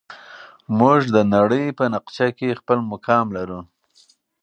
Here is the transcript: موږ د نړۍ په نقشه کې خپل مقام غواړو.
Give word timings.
موږ 0.77 1.01
د 1.15 1.17
نړۍ 1.33 1.65
په 1.77 1.83
نقشه 1.93 2.27
کې 2.37 2.57
خپل 2.59 2.77
مقام 2.91 3.25
غواړو. 3.35 3.59